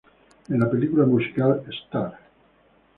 En 0.49 0.59
la 0.59 0.67
película 0.67 1.05
musical 1.05 1.61
"Star! 1.69 2.17